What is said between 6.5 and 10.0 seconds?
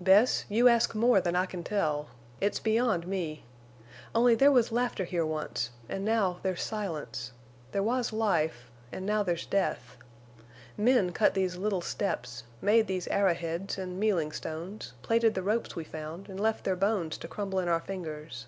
silence. There was life—and now there's death.